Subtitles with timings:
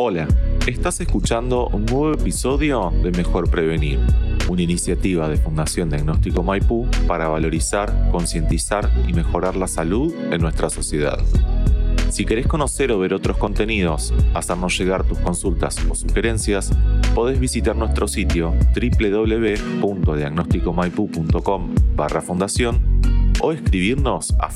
[0.00, 0.28] Hola,
[0.68, 3.98] estás escuchando un nuevo episodio de Mejor Prevenir,
[4.48, 10.70] una iniciativa de Fundación Diagnóstico Maipú para valorizar, concientizar y mejorar la salud en nuestra
[10.70, 11.18] sociedad.
[12.10, 16.70] Si querés conocer o ver otros contenidos, hacernos llegar tus consultas o sugerencias,
[17.12, 23.00] podés visitar nuestro sitio www.diagnosticomaipu.com barra fundación
[23.40, 24.48] o escribirnos a.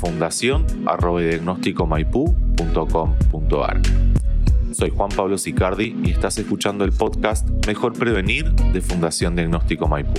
[4.73, 10.15] Soy Juan Pablo Sicardi y estás escuchando el podcast Mejor Prevenir de Fundación Diagnóstico Maipú.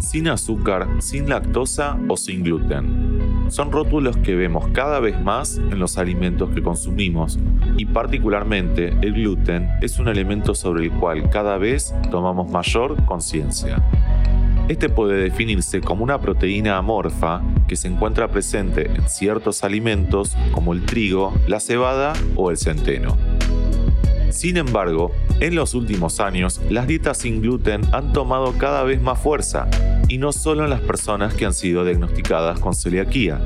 [0.00, 3.46] Sin azúcar, sin lactosa o sin gluten.
[3.48, 7.38] Son rótulos que vemos cada vez más en los alimentos que consumimos
[7.76, 13.80] y particularmente el gluten es un elemento sobre el cual cada vez tomamos mayor conciencia.
[14.68, 20.74] Este puede definirse como una proteína amorfa que se encuentra presente en ciertos alimentos como
[20.74, 23.16] el trigo, la cebada o el centeno.
[24.28, 29.18] Sin embargo, en los últimos años, las dietas sin gluten han tomado cada vez más
[29.18, 29.68] fuerza,
[30.06, 33.40] y no solo en las personas que han sido diagnosticadas con celiaquía.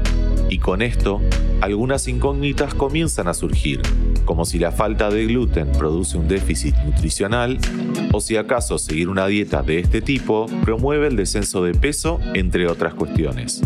[0.51, 1.21] Y con esto,
[1.61, 3.81] algunas incógnitas comienzan a surgir,
[4.25, 7.59] como si la falta de gluten produce un déficit nutricional
[8.13, 12.69] o si acaso seguir una dieta de este tipo promueve el descenso de peso, entre
[12.69, 13.63] otras cuestiones.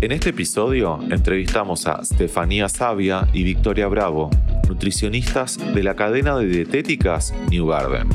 [0.00, 4.30] En este episodio entrevistamos a Stefania Savia y Victoria Bravo,
[4.66, 8.08] nutricionistas de la cadena de dietéticas New Garden.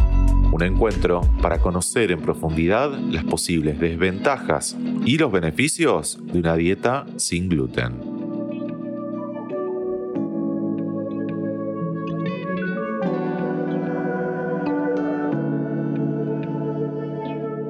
[0.51, 4.75] Un encuentro para conocer en profundidad las posibles desventajas
[5.05, 8.14] y los beneficios de una dieta sin gluten.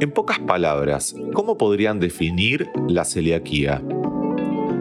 [0.06, 3.82] En pocas palabras, ¿cómo podrían definir la celiaquía?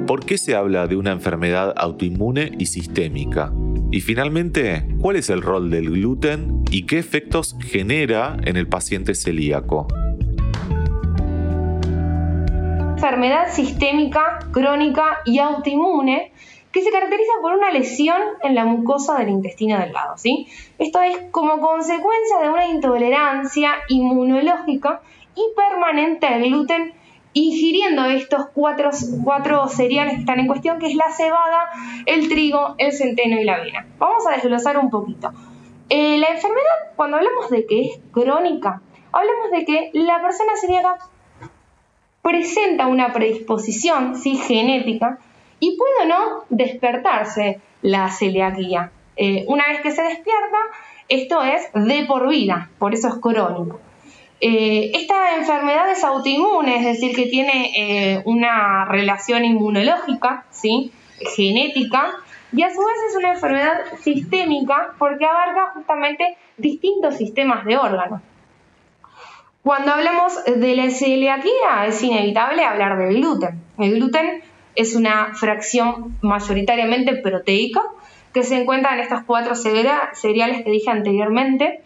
[0.07, 3.51] ¿Por qué se habla de una enfermedad autoinmune y sistémica?
[3.91, 9.15] Y finalmente, ¿cuál es el rol del gluten y qué efectos genera en el paciente
[9.15, 9.89] celíaco?
[12.97, 16.33] Enfermedad sistémica, crónica y autoinmune
[16.75, 20.19] que se caracteriza por una lesión en la mucosa del intestino delgado.
[20.19, 20.49] ¿sí?
[20.77, 25.01] Esto es como consecuencia de una intolerancia inmunológica
[25.37, 26.93] y permanente al gluten,
[27.33, 28.91] ingiriendo estos cuatro,
[29.23, 31.71] cuatro cereales que están en cuestión, que es la cebada,
[32.07, 33.87] el trigo, el centeno y la avena.
[33.99, 35.31] Vamos a desglosar un poquito.
[35.89, 38.83] Eh, la enfermedad, cuando hablamos de que es crónica,
[39.13, 40.99] hablamos de que la persona celíaca
[42.21, 44.37] presenta una predisposición ¿sí?
[44.37, 45.21] genética
[45.65, 48.91] y puede o no despertarse la celiaquía.
[49.17, 50.59] Eh, una vez que se despierta,
[51.09, 53.81] esto es de por vida, por eso es crónico.
[54.41, 60.45] Eh, esta enfermedad es autoinmune, es decir, que tiene eh, una relación inmunológica,
[61.35, 62.11] genética,
[62.53, 68.21] y a su vez es una enfermedad sistémica porque abarca justamente distintos sistemas de órganos.
[69.63, 73.63] Cuando hablamos de la celiaquía es inevitable hablar del gluten.
[73.79, 74.43] El gluten
[74.77, 77.83] es una fracción mayoritariamente proteica
[78.33, 81.81] que se encuentra en estas cuatro cereales que dije anteriormente,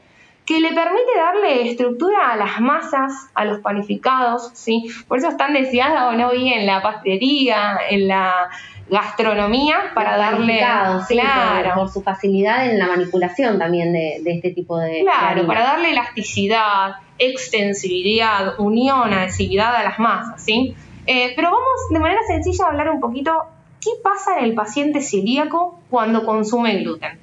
[0.47, 4.91] que le permite darle estructura a las masas, a los panificados, ¿sí?
[5.07, 8.49] Por eso están deseados no hoy en la pastelería, en la
[8.89, 10.59] gastronomía, para darle...
[11.07, 11.75] claro.
[11.75, 15.03] por, su facilidad en la manipulación también de, este tipo de...
[15.03, 20.75] Claro, para darle elasticidad, extensibilidad, unión, adhesividad a las masas, ¿sí?
[21.11, 23.33] Eh, pero vamos de manera sencilla a hablar un poquito
[23.81, 27.19] qué pasa en el paciente celíaco cuando consume gluten.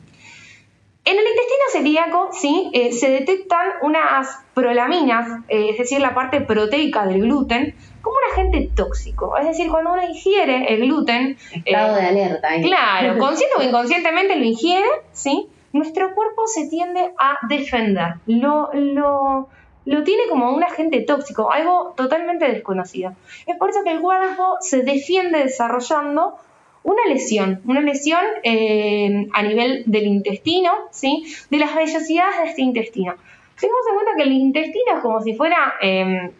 [1.06, 2.72] En el intestino celíaco ¿sí?
[2.74, 8.31] Eh, se detectan unas prolaminas, eh, es decir, la parte proteica del gluten, como un
[8.31, 9.38] agente tóxico.
[9.38, 11.38] Es decir, cuando uno ingiere el gluten...
[11.63, 12.50] Estado de alerta.
[12.63, 15.48] Claro, consciente o inconscientemente lo ingiere, ¿sí?
[15.75, 18.15] nuestro cuerpo se tiende a defender.
[18.25, 19.50] Lo, lo,
[19.86, 23.14] lo tiene como un agente tóxico, algo totalmente desconocido.
[23.46, 26.36] Es por eso que el cuerpo se defiende desarrollando
[26.84, 31.26] una lesión, una lesión eh, a nivel del intestino, ¿sí?
[31.50, 33.16] de las vellosidades de este intestino.
[33.60, 36.32] Tengamos en cuenta que el intestino es como si fuera eh,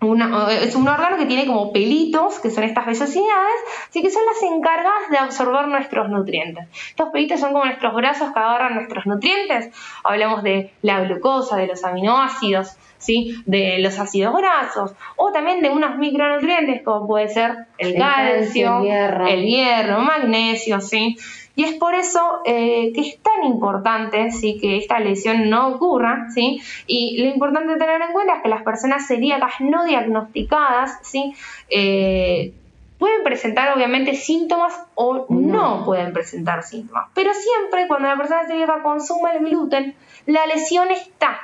[0.00, 4.42] es un órgano que tiene como pelitos, que son estas vellosidades, así que son las
[4.42, 6.68] encargadas de absorber nuestros nutrientes.
[6.90, 9.70] Estos pelitos son como nuestros brazos que agarran nuestros nutrientes.
[10.04, 13.42] Hablamos de la glucosa, de los aminoácidos, ¿sí?
[13.46, 18.80] de los ácidos grasos, o también de unos micronutrientes como puede ser el, calcio,
[19.26, 21.16] el hierro, magnesio, ¿sí?
[21.56, 24.58] Y es por eso eh, que es tan importante ¿sí?
[24.60, 26.28] que esta lesión no ocurra.
[26.32, 26.60] ¿sí?
[26.86, 31.34] Y lo importante tener en cuenta es que las personas celíacas no diagnosticadas ¿sí?
[31.70, 32.52] Eh,
[32.98, 35.84] pueden presentar obviamente síntomas o no.
[35.86, 37.08] pueden presentar síntomas.
[37.14, 39.94] Pero siempre cuando la persona celíaca consume el gluten,
[40.26, 41.38] la lesión está.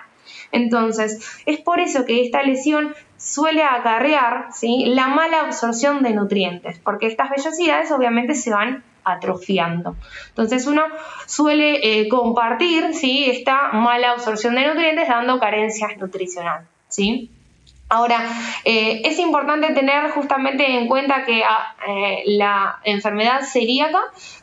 [0.51, 4.85] Entonces, es por eso que esta lesión suele acarrear ¿sí?
[4.87, 9.97] la mala absorción de nutrientes, porque estas vellosidades obviamente se van atrofiando.
[10.29, 10.83] Entonces uno
[11.27, 13.25] suele eh, compartir ¿sí?
[13.31, 16.69] esta mala absorción de nutrientes dando carencias nutricionales.
[16.89, 17.31] ¿sí?
[17.89, 18.21] Ahora,
[18.65, 24.01] eh, es importante tener justamente en cuenta que ah, eh, la enfermedad celíaca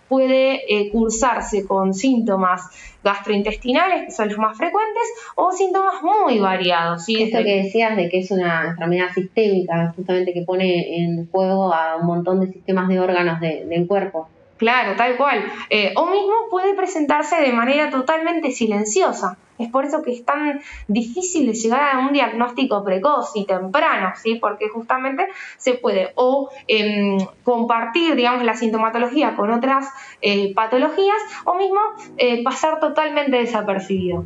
[0.08, 2.64] puede cursarse con síntomas
[3.04, 5.04] gastrointestinales, que son los más frecuentes,
[5.36, 7.06] o síntomas muy variados.
[7.06, 7.22] ¿sí?
[7.22, 11.98] Esto que decías de que es una enfermedad sistémica, justamente que pone en juego a
[11.98, 14.30] un montón de sistemas de órganos del cuerpo.
[14.60, 15.42] Claro, tal cual.
[15.70, 19.38] Eh, o mismo puede presentarse de manera totalmente silenciosa.
[19.58, 24.12] Es por eso que es tan difícil de llegar a un diagnóstico precoz y temprano,
[24.22, 24.36] ¿sí?
[24.36, 25.28] Porque justamente
[25.58, 29.88] se puede o em, compartir, digamos, la sintomatología con otras
[30.22, 31.80] eh, patologías o mismo
[32.18, 34.26] eh, pasar totalmente desapercibido.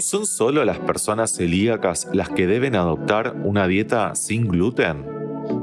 [0.00, 5.13] ¿Son solo las personas celíacas las que deben adoptar una dieta sin gluten?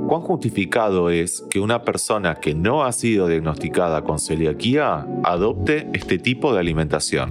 [0.07, 6.17] ¿Cuán justificado es que una persona que no ha sido diagnosticada con celiaquía adopte este
[6.17, 7.29] tipo de alimentación?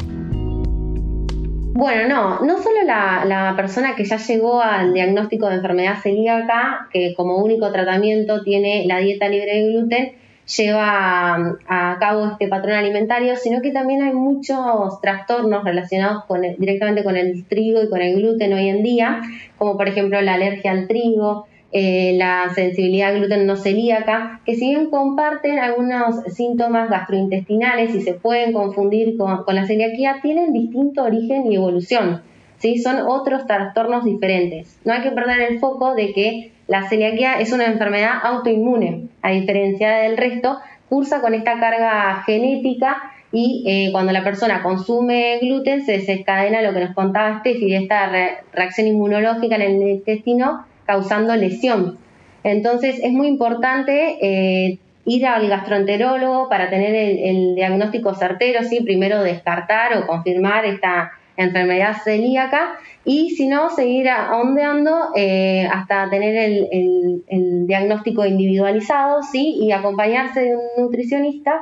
[1.75, 7.15] Bueno, no, no solo la, persona que ya llegó al diagnóstico de enfermedad celíaca, que
[7.15, 10.13] como único tratamiento tiene la dieta libre de gluten,
[10.57, 16.25] lleva a, cabo este patrón alimentario, sino que también hay muchos trastornos relacionados
[16.59, 19.23] directamente con el trigo y con el gluten hoy en día,
[19.57, 24.71] como por ejemplo la alergia al trigo, eh, la sensibilidad gluten no celíaca, que si
[24.71, 31.51] bien comparten algunos síntomas gastrointestinales y se pueden confundir con, la celiaquía, tienen distinto origen
[31.51, 32.23] y evolución.
[32.59, 32.79] ¿sí?
[32.79, 34.81] Son otros trastornos diferentes.
[34.85, 39.31] No hay que perder el foco de que la celiaquía es una enfermedad autoinmune, a
[39.31, 40.59] diferencia del resto,
[40.89, 42.97] cursa con esta carga genética
[43.33, 48.11] y eh, cuando la persona consume gluten se desencadena lo que nos contaba Steffi esta
[48.53, 51.99] reacción inmunológica en el intestino causando lesión.
[52.43, 58.81] Entonces es muy importante eh, ir al gastroenterólogo para tener el, diagnóstico certero, ¿sí?
[58.83, 62.73] primero descartar o confirmar esta enfermedad celíaca
[63.05, 69.59] y si no, seguir ondeando eh, hasta tener el, el, diagnóstico individualizado ¿sí?
[69.61, 71.53] y acompañarse de un nutricionista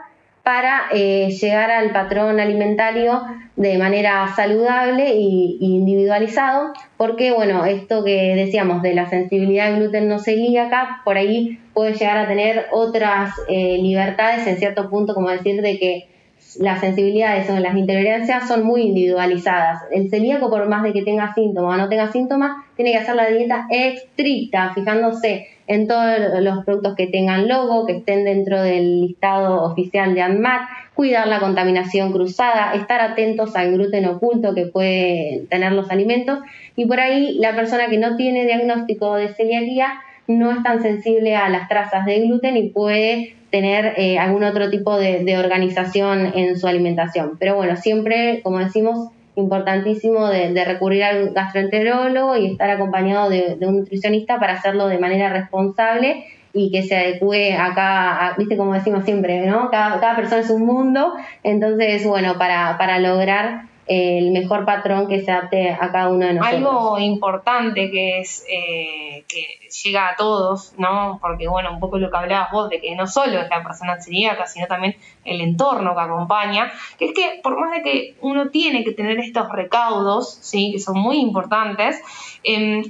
[0.49, 3.21] para eh, llegar al patrón alimentario
[3.57, 5.21] de manera saludable e
[5.61, 11.93] individualizado, porque bueno, esto que decíamos de la sensibilidad gluten no celíaca, por ahí puede
[11.93, 16.09] llegar a tener otras eh, libertades en cierto punto, como decir de que
[16.59, 19.83] las sensibilidades o las intolerancias son muy individualizadas.
[19.93, 23.15] El celíaco, por más de que tenga síntomas o no tenga síntomas, tiene que hacer
[23.15, 29.03] la dieta estricta, fijándose en todos los productos que tengan logo, que estén dentro del
[29.03, 30.63] listado oficial de ANMAT,
[30.95, 36.41] cuidar la contaminación cruzada, estar atentos al gluten oculto que puede tener los alimentos
[36.75, 41.37] y por ahí la persona que no tiene diagnóstico de celiaquía no es tan sensible
[41.37, 46.59] a las trazas de gluten y puede tener eh, algún otro tipo de, organización en
[46.59, 47.37] su alimentación.
[47.39, 53.79] Pero bueno, siempre, como decimos, importantísimo de, recurrir al gastroenterólogo y estar acompañado de, un
[53.79, 59.47] nutricionista para hacerlo de manera responsable y que se adecue acá, viste como decimos siempre,
[59.47, 59.71] ¿no?
[59.71, 65.23] Cada, cada persona es un mundo, entonces, bueno, para, para lograr el mejor patrón que
[65.23, 66.59] se adapte a cada uno de nosotros.
[66.59, 69.47] Algo importante que es eh, que
[69.83, 71.19] llega a todos, ¿no?
[71.23, 74.01] Porque bueno, un poco lo que hablabas vos de que no solo es la persona
[74.01, 78.51] celíaca, sino también el entorno que acompaña, que es que por más de que uno
[78.51, 80.73] tiene que tener estos recaudos, ¿sí?
[80.73, 81.99] Que son muy importantes,
[82.45, 82.83] eh,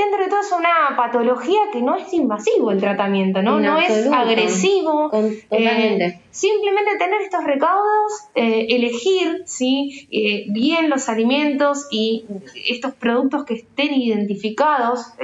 [0.00, 3.60] dentro de todo es una patología que no es invasivo el tratamiento, ¿no?
[3.60, 5.10] no es agresivo.
[5.50, 10.08] Eh, simplemente tener estos recaudos, eh, elegir ¿sí?
[10.10, 12.24] Eh, bien los alimentos y
[12.68, 15.14] estos productos que estén identificados,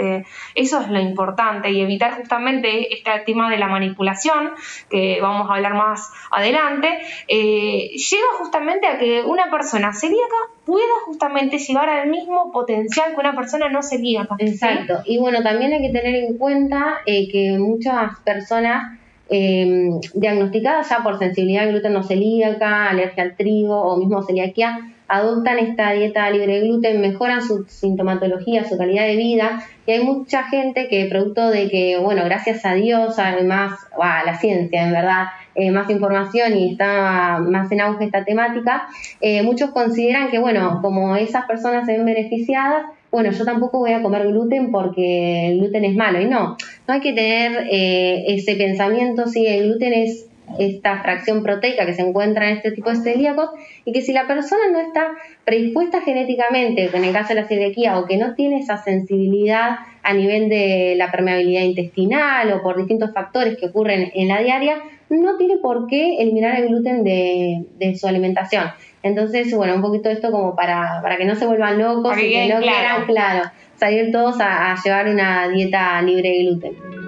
[0.55, 4.51] eso es lo importante y evitar justamente este tema de la manipulación,
[4.91, 6.89] que vamos a hablar más adelante,
[7.29, 13.35] lleva justamente a que una persona celíaca pueda justamente llegar al mismo potencial que una
[13.35, 14.35] persona no celíaca.
[14.39, 15.03] Exacto.
[15.05, 21.02] Y bueno, también hay que tener en cuenta eh, que muchas personas eh, diagnosticadas ya
[21.02, 26.54] por sensibilidad gluten no celíaca, alergia al trigo o mismo celiaquía, adoptan esta dieta libre
[26.54, 29.62] de gluten, mejoran su sintomatología, su calidad de vida.
[29.87, 34.37] Y hay mucha gente que, producto de que, bueno, gracias a Dios, además, a la
[34.38, 38.88] ciencia, en verdad, eh, más información y está más en auge esta temática,
[39.21, 42.87] eh, muchos consideran que, bueno, como esas personas se ven beneficiadas,
[43.17, 46.21] bueno, yo tampoco voy a comer gluten porque el gluten es malo.
[46.21, 50.27] Y no, no hay que tener eh, ese pensamiento, sí, el gluten es
[50.59, 53.50] esta fracción proteica que se encuentra en este tipo de celíacos
[53.85, 55.09] y que si la persona no está
[55.45, 60.15] predispuesta genéticamente, en el caso de la celiaquía, o que no tiene esa sensibilidad a
[60.15, 65.37] nivel de la permeabilidad intestinal o por distintos factores que ocurren en la diaria, no
[65.37, 68.65] tiene por qué eliminar el gluten de, su alimentación.
[69.03, 72.49] Entonces, bueno, un poquito esto como para, para que no se vuelvan locos y que
[72.49, 77.06] no quieran, claro, salir todos a llevar una dieta libre de gluten.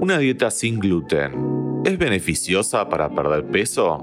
[0.00, 3.98] ¿Una dieta sin gluten es beneficiosa para perder peso?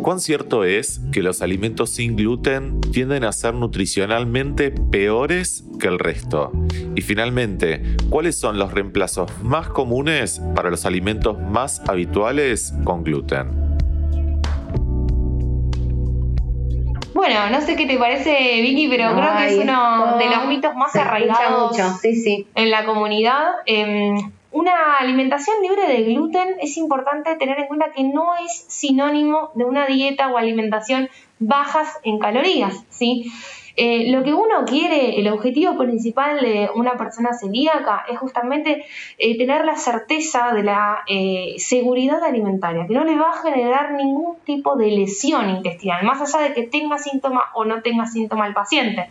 [0.00, 5.98] ¿Cuán cierto es que los alimentos sin gluten tienden a ser nutricionalmente peores que el
[5.98, 6.52] resto?
[6.94, 13.50] Y finalmente, ¿cuáles son los reemplazos más comunes para los alimentos más habituales con gluten?
[17.12, 20.76] Bueno, no sé qué te parece, Vicky, pero creo que es uno de los mitos
[20.76, 21.76] más arraigados
[22.54, 23.46] en la comunidad.
[23.66, 29.50] Em, una alimentación libre de gluten es importante tener en cuenta que no es sinónimo
[29.56, 31.08] de una dieta o alimentación
[31.40, 33.32] bajas en calorías, ¿sí?
[33.76, 38.84] Eh, lo que uno quiere, el objetivo principal de una persona celíaca es justamente
[39.18, 43.94] eh, tener la certeza de la eh, seguridad alimentaria, que no le va a generar
[43.94, 48.46] ningún tipo de lesión intestinal, más allá de que tenga síntoma o no tenga síntoma
[48.46, 49.10] el paciente.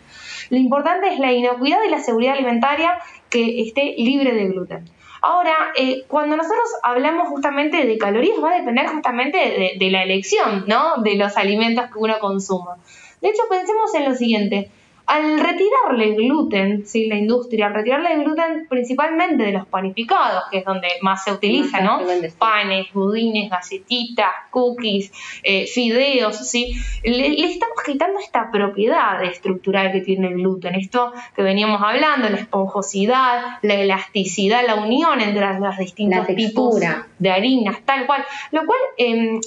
[0.49, 2.97] Lo importante es la inocuidad y la seguridad alimentaria
[3.29, 4.85] que esté libre de gluten.
[5.25, 10.03] Ahora, eh, cuando nosotros hablamos justamente de calorías, va a depender justamente de, de la
[10.03, 11.01] elección, ¿no?
[11.01, 12.75] De los alimentos que uno consuma.
[13.21, 14.69] De hecho, pensemos en lo siguiente
[15.13, 17.05] al retirarle el gluten, ¿sí?
[17.05, 21.31] la industria, al retirarle el gluten principalmente de los panificados, que es donde más se
[21.31, 21.99] utiliza, ¿no?
[22.39, 25.11] Panes, budines, galletitas, cookies,
[25.43, 26.73] eh, fideos, ¿sí?
[27.03, 32.37] Le, estamos quitando esta propiedad estructural que tiene el gluten, esto que veníamos hablando, la
[32.37, 36.81] esponjosidad, la elasticidad, la unión entre las distintos tipos
[37.19, 39.39] de harinas, tal cual, lo cual em,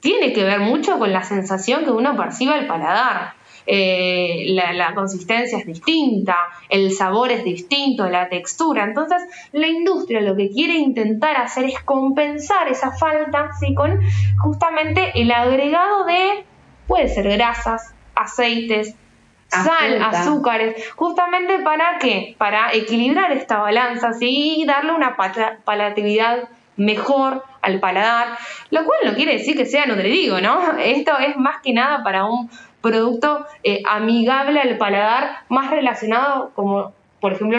[0.00, 3.37] tiene que ver mucho con la sensación que uno percibe al paladar.
[3.70, 6.34] Eh, la, consistencia es distinta,
[6.70, 8.84] el sabor es distinto, la textura.
[8.84, 9.22] Entonces,
[9.52, 13.74] la industria lo que quiere intentar hacer es compensar esa falta ¿sí?
[13.74, 14.00] con
[14.38, 16.44] justamente el agregado de,
[16.86, 18.94] puede ser grasas, aceites,
[19.48, 22.36] sal, azúcares, justamente para qué?
[22.38, 24.62] Para equilibrar esta balanza ¿sí?
[24.62, 25.14] y darle una
[25.64, 26.48] palatabilidad
[26.78, 28.38] mejor al paladar,
[28.70, 30.78] lo cual no quiere decir que sea nutritivo, ¿no?
[30.78, 32.48] Esto es más que nada para un
[32.80, 37.58] producto eh, amigable al paladar, más relacionado como por ejemplo,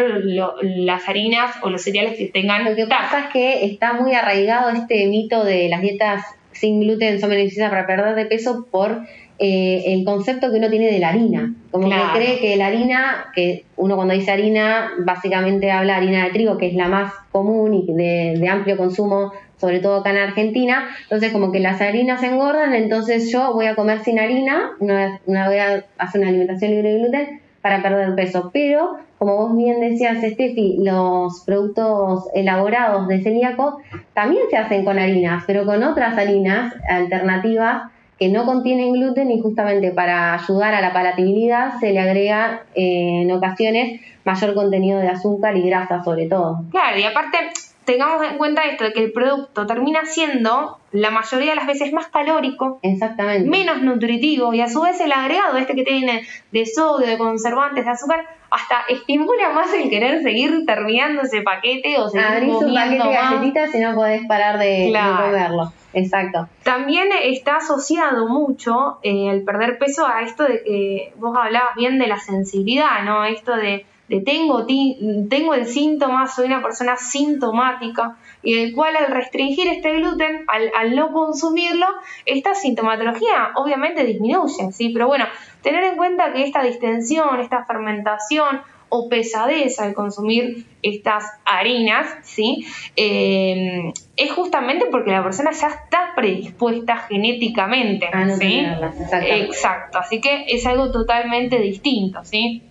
[0.61, 2.63] las harinas o los cereales que tengan.
[2.63, 7.19] Lo que pasa es que está muy arraigado este mito de las dietas sin gluten
[7.19, 9.01] son beneficiosas para perder de peso por
[9.37, 11.53] eh, el concepto que uno tiene de la harina.
[11.71, 16.31] Como que cree que la harina, que uno cuando dice harina, básicamente habla harina de
[16.31, 20.17] trigo, que es la más común y de, de amplio consumo sobre todo acá en
[20.17, 20.89] Argentina.
[21.03, 25.47] Entonces, como que las harinas engordan, entonces yo voy a comer sin harina, una, una
[25.47, 28.49] voy a hacer una alimentación libre de gluten para perder peso.
[28.53, 33.75] Pero, como vos bien decías, Steffi, los productos elaborados de celíacos
[34.13, 39.39] también se hacen con harinas, pero con otras harinas alternativas que no contienen gluten y
[39.39, 45.07] justamente para ayudar a la palatabilidad se le agrega eh, en ocasiones mayor contenido de
[45.07, 46.65] azúcar y grasa sobre todo.
[46.69, 47.37] Claro, y aparte
[47.85, 51.93] tengamos en cuenta esto, de que el producto termina siendo la mayoría de las veces
[51.93, 53.49] más calórico, Exactamente.
[53.49, 57.85] menos nutritivo y a su vez el agregado este que tiene de sodio, de conservantes,
[57.85, 62.73] de azúcar, hasta estimula más el querer seguir terminando ese paquete o seguir Abrís un
[62.73, 65.73] paquete de galletitas y no podés parar de, comerlo.
[65.93, 66.47] Exacto.
[66.63, 71.97] También está asociado mucho eh, el perder peso a esto de que vos hablabas bien
[71.99, 73.25] de la sensibilidad, ¿no?
[73.25, 79.11] Esto de de tengo, tengo el síntoma, soy una persona sintomática y del cual al
[79.11, 81.85] restringir este gluten, al, no consumirlo,
[82.25, 84.89] esta sintomatología obviamente disminuye, ¿sí?
[84.89, 85.25] Pero bueno,
[85.61, 88.61] tener en cuenta que esta distensión, esta fermentación
[88.91, 92.65] o pesadez al consumir estas harinas, ¿sí?
[92.95, 98.65] Eh, es justamente porque la persona ya está predispuesta genéticamente, ¿sí?
[99.11, 102.63] Exacto, así que es algo totalmente distinto, ¿sí?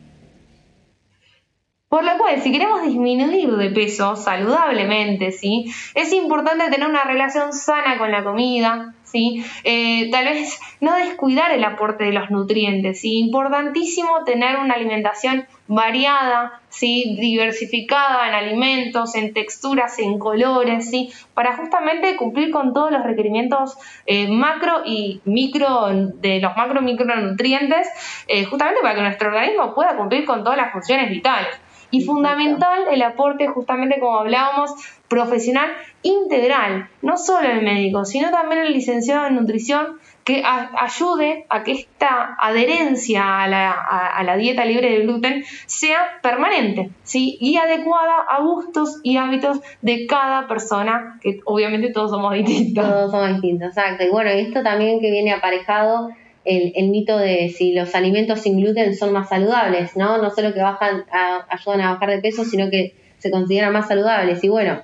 [1.88, 5.73] Por lo cual, si queremos disminuir de peso saludablemente, ¿sí?
[5.95, 9.42] Es importante tener una relación sana con la comida, ¿sí?
[9.64, 13.21] Eh, tal vez no descuidar el aporte de los nutrientes, ¿sí?
[13.21, 17.16] Importantísimo tener una alimentación variada, ¿sí?
[17.18, 21.12] diversificada en alimentos, en texturas, en colores, ¿sí?
[21.35, 23.76] para justamente cumplir con todos los requerimientos
[24.07, 27.87] eh, macro y micro de los macro micronutrientes,
[28.28, 31.67] eh, justamente para que nuestro organismo pueda cumplir con todas las funciones vitales.
[31.90, 34.73] Y fundamental el aporte, justamente como hablábamos,
[35.09, 35.71] profesional
[36.02, 41.73] integral, no solo el médico, sino también el licenciado en nutrición que ayude a que
[41.73, 47.38] esta adherencia a la, dieta libre de gluten sea permanente ¿sí?
[47.40, 52.87] y adecuada a gustos y hábitos de cada persona, que obviamente todos somos distintos.
[52.87, 54.04] Todos somos distintos, exacto.
[54.04, 56.11] Y bueno, esto también que viene aparejado
[56.45, 60.18] el, mito de si los alimentos sin gluten son más saludables, ¿no?
[60.18, 61.04] No solo que bajan,
[61.49, 64.42] ayudan a bajar de peso, sino que se consideran más saludables.
[64.45, 64.80] Y bueno,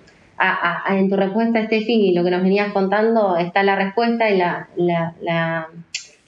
[0.90, 5.68] en tu respuesta, Steffi, lo que nos venías contando, está la respuesta y la, la,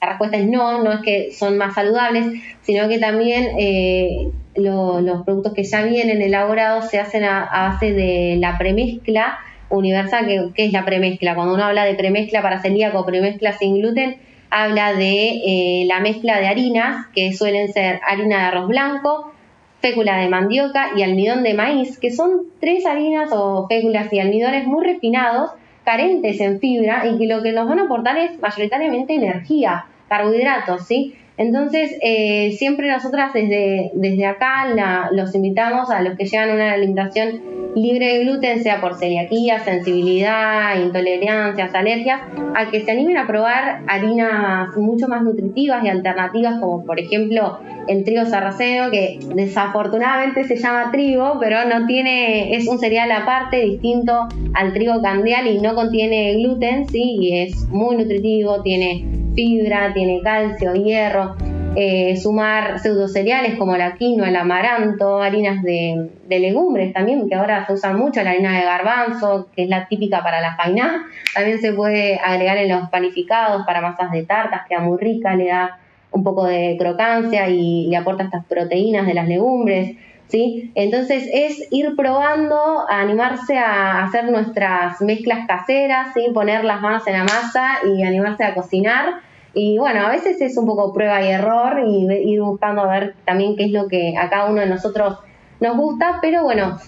[0.01, 2.27] respuesta es no, no es que son más saludables,
[2.63, 8.37] sino que también eh, los productos que ya vienen elaborados se hacen a, base de
[8.39, 11.35] la premezcla universal, que, ¿qué es la premezcla?
[11.35, 14.19] Cuando uno habla de premezcla para celíaco, premezcla sin gluten,
[14.51, 19.33] habla de eh, la mezcla de harinas, que suelen ser harina de arroz blanco,
[19.81, 24.67] fécula de mandioca y almidón de maíz, que son tres harinas o féculas y almidones
[24.67, 25.51] muy refinados,
[25.85, 30.87] carentes en fibra y que lo que nos van a aportar es mayoritariamente energía, carbohidratos,
[30.87, 31.15] ¿sí?
[31.39, 34.67] Entonces, eh, siempre nosotras desde, desde acá
[35.13, 39.61] los invitamos a los que llegan a una alimentación libre de gluten, sea por celiaquía,
[39.61, 42.23] sensibilidad, intolerancias, alergias,
[42.55, 47.59] a que se animen a probar harinas mucho más nutritivas y alternativas, como por ejemplo
[47.87, 53.61] el trigo sarraceno, que desafortunadamente se llama trigo, pero no tiene, es un cereal aparte,
[53.61, 59.93] distinto al trigo candial y no contiene gluten, sí, y es muy nutritivo, tiene fibra,
[59.93, 61.37] tiene calcio, hierro,
[61.79, 67.75] eh, sumar pseudocereales como la quinoa, el amaranto, harinas de, legumbres también, que ahora se
[67.75, 71.75] usan mucho, la harina de garbanzo, que es la típica para la fainá, también se
[71.75, 75.79] puede agregar en los panificados para masas de tartas, queda muy rica, le da
[76.13, 79.97] un poco de crocancia y le aporta estas proteínas de las legumbres.
[80.29, 80.73] ¿Sí?
[80.75, 86.33] Entonces es ir probando, animarse a hacer nuestras mezclas caseras, ¿sí?
[86.35, 89.21] poner las manos en la masa y animarse a cocinar
[89.59, 93.15] y bueno, a veces es un poco prueba y error y ir buscando a ver
[93.25, 95.19] también qué es lo que a cada uno de nosotros
[95.61, 96.79] nos gusta, pero bueno,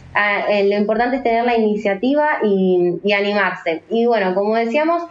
[0.51, 3.85] eh, lo importante es tener la iniciativa y, animarse.
[3.89, 5.03] Y bueno, como decíamos,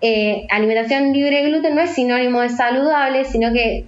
[0.00, 3.86] eh, alimentación libre de gluten no es sinónimo de saludable, sino que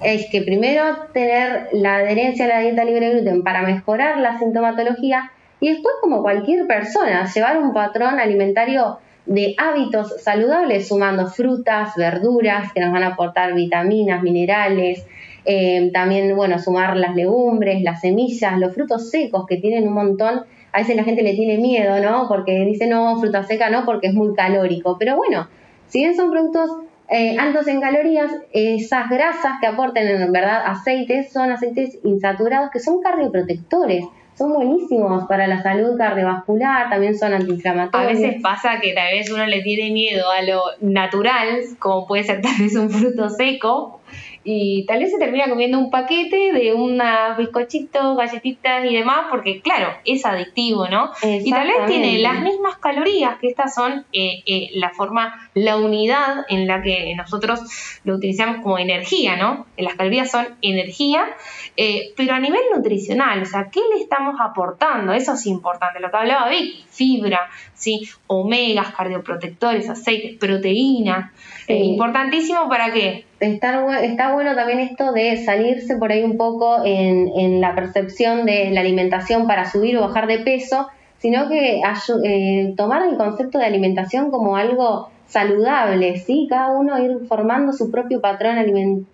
[0.00, 4.38] es que primero tener la adherencia a la dieta libre de gluten para mejorar la
[4.38, 11.94] sintomatología y después como cualquier persona, llevar un patrón alimentario de hábitos saludables sumando frutas,
[11.96, 15.06] verduras que nos van a aportar vitaminas, minerales,
[15.44, 20.44] eh, también, bueno, sumar las legumbres, las semillas, los frutos secos que tienen un montón.
[20.72, 22.28] A veces la gente le tiene miedo, ¿no?
[22.28, 24.96] Porque dice, no, fruta seca no, porque es muy calórico.
[24.98, 25.48] Pero bueno,
[25.86, 26.70] si bien son productos
[27.08, 32.78] eh, altos en calorías, esas grasas que aporten en verdad aceites son aceites insaturados que
[32.78, 34.04] son cardioprotectores
[34.40, 38.10] son buenísimos para la salud cardiovascular, también son antiinflamatorios.
[38.10, 42.24] A veces pasa que tal vez uno le tiene miedo a lo natural, como puede
[42.24, 44.00] ser tal vez un fruto seco,
[44.42, 49.60] y tal vez se termina comiendo un paquete de unos bizcochitos, galletitas y demás, porque
[49.60, 51.10] claro, es adictivo, ¿no?
[51.22, 55.76] Y tal vez tiene las mismas calorías, que estas son eh, eh, la forma, la
[55.76, 57.60] unidad en la que nosotros
[58.04, 59.66] lo utilizamos como energía, ¿no?
[59.76, 61.26] Las calorías son energía,
[61.76, 65.12] eh, pero a nivel nutricional, o sea, ¿qué le estamos aportando?
[65.12, 68.08] Eso es importante, lo que hablaba Vicky, fibra, ¿sí?
[68.26, 71.30] Omegas, cardioprotectores, aceites, proteínas,
[71.76, 73.24] importantísimo para qué?
[73.40, 78.70] Está, está bueno también esto de salirse por ahí un poco en, la percepción de
[78.70, 81.80] la alimentación para subir o bajar de peso, sino que
[82.24, 86.46] eh, tomar el concepto de alimentación como algo saludable, ¿sí?
[86.50, 88.56] Cada uno ir formando su propio patrón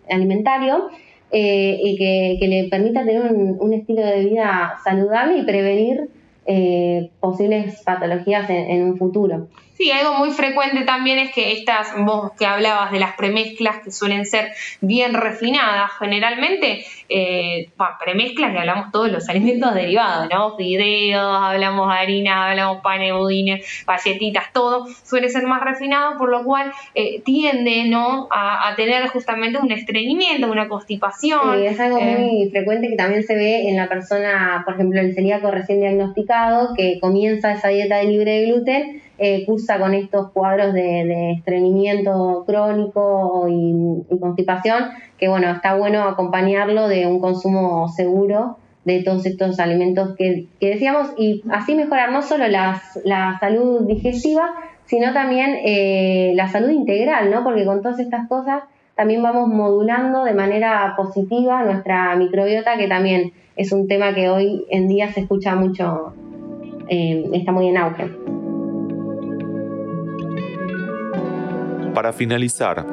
[0.08, 0.88] alimentario
[1.30, 6.08] eh, y que, le permita tener un, estilo de vida saludable y prevenir
[6.46, 9.48] eh, posibles patologías en un futuro.
[9.76, 13.90] Sí, algo muy frecuente también es que estas, vos que hablabas de las premezclas que
[13.90, 17.68] suelen ser bien refinadas, generalmente, eh,
[18.02, 20.56] premezclas que hablamos todos los alimentos derivados, ¿no?
[20.56, 26.72] Fideos, hablamos harina, hablamos panes, budines, galletitas, todo suele ser más refinado, por lo cual
[26.94, 28.28] eh, tiende, ¿no?
[28.30, 31.58] A, tener justamente un estreñimiento, una constipación.
[31.58, 35.00] Sí, es algo muy eh, frecuente que también se ve en la persona, por ejemplo,
[35.00, 40.30] el celíaco recién diagnosticado que comienza esa dieta libre de gluten, eh, cursa con estos
[40.32, 48.58] cuadros de, estreñimiento crónico y, constipación, que bueno, está bueno acompañarlo de un consumo seguro
[48.84, 54.54] de todos estos alimentos que, decíamos y así mejorar no solo la salud digestiva,
[54.86, 57.44] sino también eh, la salud integral, ¿no?
[57.44, 58.62] Porque con todas estas cosas
[58.94, 64.64] también vamos modulando de manera positiva nuestra microbiota, que también es un tema que hoy
[64.70, 66.14] en día se escucha mucho,
[66.88, 68.25] eh, está muy en auge.
[72.06, 72.86] Para finalizar,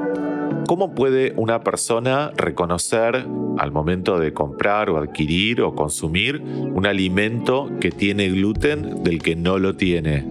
[0.66, 3.28] ¿cómo puede una persona reconocer
[3.60, 9.36] al momento de comprar o adquirir o consumir un alimento que tiene gluten del que
[9.36, 10.26] no lo tiene?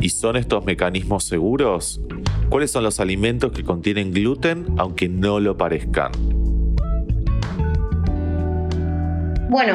[0.00, 2.00] ¿Y son estos mecanismos seguros?
[2.48, 6.12] ¿Cuáles son los alimentos que contienen gluten aunque no lo parezcan?
[9.50, 9.74] Bueno,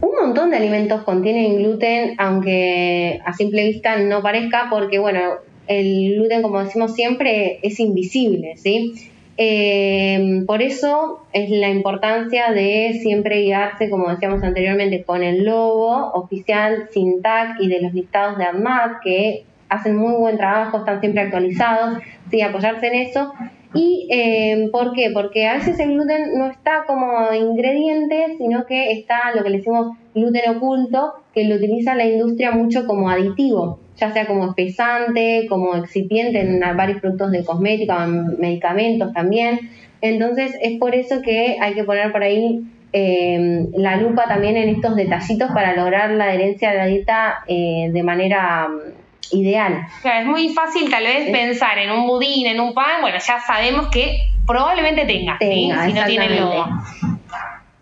[0.00, 5.18] un montón de alimentos contienen gluten, aunque a simple vista no parezca, porque bueno,
[5.66, 9.10] el gluten, como decimos siempre, es invisible, ¿sí?
[9.36, 16.12] Eh, por eso es la importancia de siempre guiarse, como decíamos anteriormente, con el logo
[16.12, 21.00] oficial, sin tag y de los listados de ADMAT, que hacen muy buen trabajo, están
[21.00, 21.98] siempre actualizados,
[22.30, 23.32] sí, apoyarse en eso.
[23.74, 25.10] ¿Y eh, por qué?
[25.12, 29.56] Porque a veces el gluten no está como ingrediente, sino que está lo que le
[29.58, 35.46] decimos gluten oculto, que lo utiliza la industria mucho como aditivo, ya sea como espesante,
[35.48, 39.70] como excipiente en varios productos de cosmética, en medicamentos también.
[40.00, 44.68] Entonces es por eso que hay que poner por ahí eh, la lupa también en
[44.68, 48.68] estos detallitos para lograr la adherencia a la dieta eh, de manera
[49.32, 49.86] ideal.
[50.04, 53.88] es muy fácil tal vez pensar en un budín, en un pan, bueno, ya sabemos
[53.88, 56.66] que probablemente tenga, si no tiene el logo.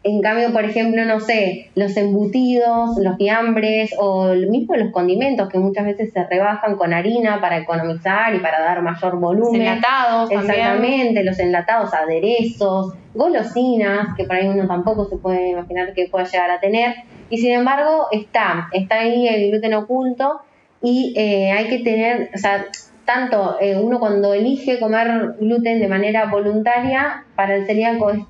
[0.05, 5.59] En cambio, por ejemplo, no sé, los embutidos, los fiambres o mismo los condimentos que
[5.59, 9.61] muchas veces se rebajan con harina para economizar y para dar mayor volumen.
[9.61, 10.31] Los enlatados.
[10.31, 16.25] Exactamente, los enlatados, aderezos, golosinas, que por ahí uno tampoco se puede imaginar que pueda
[16.25, 16.95] llegar a tener.
[17.31, 20.41] Y sin embargo, está, está ahí el gluten oculto
[20.83, 22.67] y eh, hay que tener, o sea,
[23.05, 28.21] tanto eh, uno cuando elige comer gluten de manera voluntaria, para el celíaco es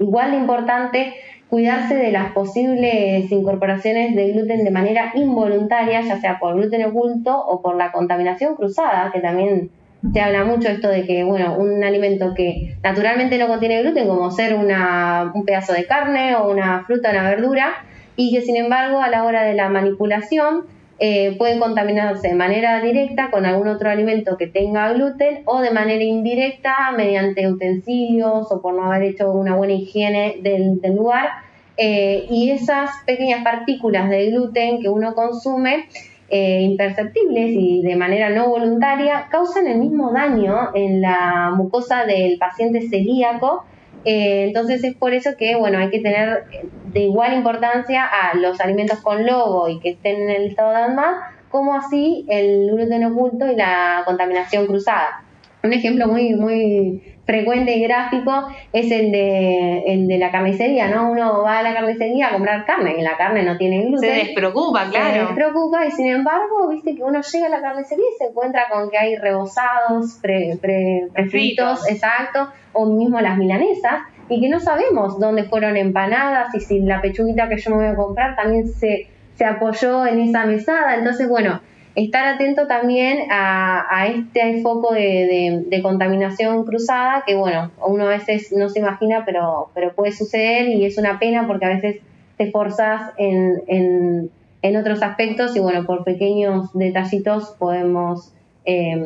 [0.00, 1.14] igual de importante
[1.48, 7.36] cuidarse de las posibles incorporaciones de gluten de manera involuntaria, ya sea por gluten oculto
[7.36, 9.70] o por la contaminación cruzada, que también
[10.12, 14.30] se habla mucho esto de que, bueno, un alimento que naturalmente no contiene gluten, como
[14.30, 17.74] ser una, un pedazo de carne o una fruta una verdura,
[18.16, 20.64] y que sin embargo a la hora de la manipulación
[21.02, 25.70] eh, pueden contaminarse de manera directa con algún otro alimento que tenga gluten o de
[25.70, 31.30] manera indirecta mediante utensilios o por no haber hecho una buena higiene del, lugar.
[31.78, 35.86] Eh, y esas pequeñas partículas de gluten que uno consume,
[36.28, 42.36] eh, imperceptibles y de manera no voluntaria, causan el mismo daño en la mucosa del
[42.36, 43.64] paciente celíaco
[44.04, 46.44] eh, entonces es por eso que bueno hay que tener
[46.92, 50.76] de igual importancia a los alimentos con logo y que estén en el estado de
[50.76, 51.16] ANMAT,
[51.50, 55.24] como así el gluten oculto y la contaminación cruzada.
[55.62, 61.10] Un ejemplo muy, muy frecuente y gráfico es el de, el de la carnicería, ¿no?
[61.10, 64.10] Uno va a la carnicería a comprar carne y la carne no tiene gluten.
[64.10, 65.12] Se despreocupa, claro.
[65.12, 68.64] Se despreocupa y sin embargo, viste que uno llega a la carnicería y se encuentra
[68.68, 74.58] con que hay rebozados, pre, pre, prefritos, exacto, o mismo las milanesas y que no
[74.58, 78.68] sabemos dónde fueron empanadas y si la pechuguita que yo me voy a comprar también
[78.68, 80.96] se, se apoyó en esa mesada.
[80.96, 81.60] Entonces, bueno,
[81.94, 88.68] estar atento también a, este foco de, contaminación cruzada que, bueno, uno a veces no
[88.68, 92.00] se imagina, pero, pero puede suceder y es una pena porque a veces
[92.36, 94.30] te esforzas en,
[94.62, 98.32] en, otros aspectos y, bueno, por pequeños detallitos podemos
[98.64, 99.04] em,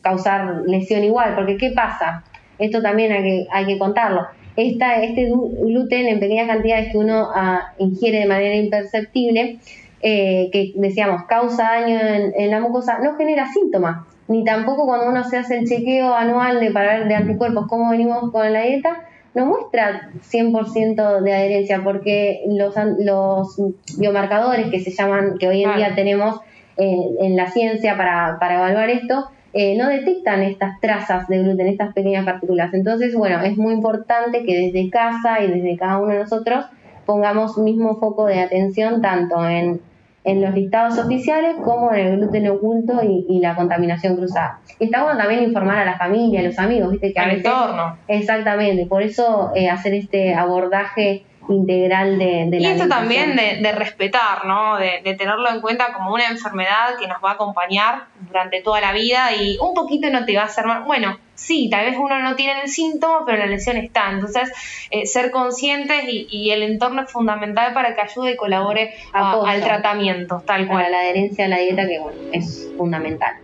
[0.00, 1.34] causar lesión igual.
[1.34, 2.24] Porque, ¿qué pasa?
[2.58, 4.26] Esto también hay que, hay que contarlo.
[4.54, 9.58] Esta, este gluten en pequeñas cantidades que uno ah, ingiere de manera imperceptible
[10.02, 15.24] eh, que decíamos causa daño en, la mucosa, no genera síntomas, ni tampoco cuando uno
[15.24, 19.04] se hace el chequeo anual de, para ver de anticuerpos cómo venimos con la dieta,
[19.34, 23.56] no muestra 100% de adherencia, porque los, los
[23.98, 26.40] biomarcadores que se llaman, que hoy en día tenemos
[26.76, 31.66] eh, en la ciencia para, para evaluar esto, eh, no detectan estas trazas de gluten,
[31.66, 32.72] estas pequeñas partículas.
[32.72, 36.64] Entonces, bueno, es muy importante que desde casa y desde cada uno de nosotros
[37.04, 39.80] pongamos mismo foco de atención tanto en
[40.24, 44.60] en los listados oficiales como en el gluten oculto y, la contaminación cruzada.
[44.78, 47.12] Y está bueno también informar a la familia, a los amigos, ¿viste?
[47.12, 47.96] Que Al entorno.
[48.06, 52.88] Exactamente, por eso eh, hacer este abordaje integral de, de y la esto alimentación.
[52.90, 54.76] también de, de respetar, ¿no?
[54.76, 58.80] De, de tenerlo en cuenta como una enfermedad que nos va a acompañar durante toda
[58.80, 60.84] la vida y un poquito no te va a hacer mal.
[60.84, 64.10] Bueno, sí, tal vez uno no tiene el síntoma, pero la lesión está.
[64.10, 64.52] Entonces,
[64.90, 69.32] eh, ser conscientes y, y el entorno es fundamental para que ayude y colabore a-
[69.44, 70.92] al tratamiento, tal para cual.
[70.92, 73.34] la adherencia a la dieta que bueno, es fundamental.